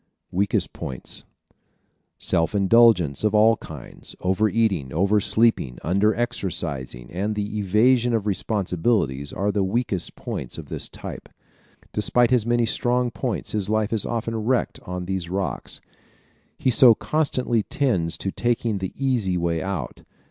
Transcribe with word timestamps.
Weakest 0.31 0.73
Points¶ 0.73 1.25
Self 2.17 2.55
indulgence 2.55 3.23
of 3.23 3.35
all 3.35 3.55
kinds, 3.57 4.15
over 4.21 4.49
eating, 4.49 4.91
over 4.91 5.19
sleeping, 5.19 5.77
under 5.83 6.15
exercising 6.15 7.11
and 7.11 7.35
the 7.35 7.59
evasion 7.59 8.11
of 8.15 8.25
responsibilities 8.25 9.31
are 9.31 9.51
the 9.51 9.63
weakest 9.63 10.15
points 10.15 10.57
of 10.57 10.69
this 10.69 10.89
type. 10.89 11.29
Despite 11.93 12.31
his 12.31 12.47
many 12.47 12.65
strong 12.65 13.11
points 13.11 13.51
his 13.51 13.69
life 13.69 13.93
is 13.93 14.03
often 14.03 14.35
wrecked 14.37 14.79
on 14.87 15.05
these 15.05 15.29
rocks. 15.29 15.81
He 16.57 16.71
so 16.71 16.95
constantly 16.95 17.61
tends 17.61 18.17
to 18.17 18.31
taking 18.31 18.79
the 18.79 18.93
easy 18.97 19.37
way 19.37 19.61
out. 19.61 20.01